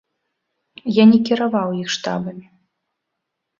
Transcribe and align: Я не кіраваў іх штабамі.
Я 1.01 1.05
не 1.11 1.19
кіраваў 1.31 1.77
іх 1.83 1.89
штабамі. 1.99 2.45